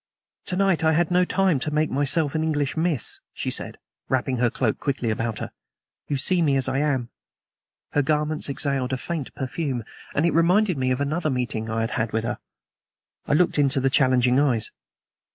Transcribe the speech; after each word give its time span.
"To 0.47 0.55
night 0.55 0.83
I 0.83 0.93
had 0.93 1.11
no 1.11 1.25
time 1.25 1.59
to 1.59 1.69
make 1.69 1.91
myself 1.91 2.33
an 2.33 2.43
English 2.43 2.75
miss," 2.75 3.19
she 3.35 3.51
said, 3.51 3.77
wrapping 4.09 4.37
her 4.37 4.49
cloak 4.49 4.79
quickly 4.79 5.11
about 5.11 5.37
her. 5.37 5.51
"You 6.07 6.15
see 6.17 6.41
me 6.41 6.55
as 6.55 6.67
I 6.67 6.79
am." 6.79 7.11
Her 7.91 8.01
garments 8.01 8.49
exhaled 8.49 8.93
a 8.93 8.97
faint 8.97 9.31
perfume, 9.35 9.83
and 10.15 10.25
it 10.25 10.33
reminded 10.33 10.75
me 10.75 10.89
of 10.89 11.01
another 11.01 11.29
meeting 11.29 11.69
I 11.69 11.81
had 11.81 11.91
had 11.91 12.13
with 12.13 12.23
her. 12.23 12.39
I 13.27 13.33
looked 13.33 13.59
into 13.59 13.79
the 13.79 13.91
challenging 13.91 14.39
eyes. 14.39 14.71